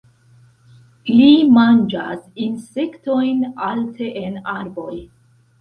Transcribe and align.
Ii 1.17 1.43
manĝas 1.57 2.25
insektojn 2.47 3.47
alte 3.69 4.11
en 4.23 4.41
arboj. 4.57 4.93